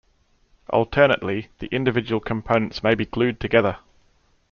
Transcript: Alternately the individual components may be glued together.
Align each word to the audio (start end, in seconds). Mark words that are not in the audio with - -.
Alternately 0.71 1.49
the 1.59 1.67
individual 1.67 2.19
components 2.19 2.81
may 2.81 2.95
be 2.95 3.05
glued 3.05 3.39
together. 3.39 3.77